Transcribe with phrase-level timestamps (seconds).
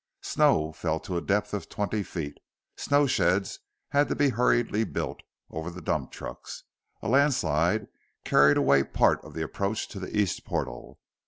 [0.23, 2.39] Snow fell to a depth of twenty feet.
[2.75, 3.59] Snow sheds
[3.89, 6.63] had to be hurriedly built over the dump trucks.
[7.03, 7.87] A landslide
[8.25, 10.97] carried away part of the approach to the east portal.